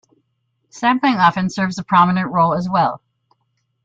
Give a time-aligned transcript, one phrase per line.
[0.71, 3.03] Sampling often serves a prominent role as well.